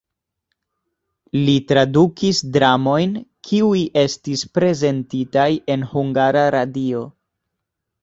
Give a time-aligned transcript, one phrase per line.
[1.39, 3.13] Li tradukis dramojn,
[3.51, 7.09] kiuj estis prezentitaj en Hungara Radio.